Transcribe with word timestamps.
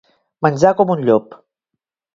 Menjar 0.47 0.71
com 0.81 0.95
un 0.97 1.07
llop. 1.11 1.39